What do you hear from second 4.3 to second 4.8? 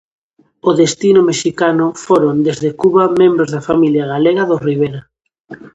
dos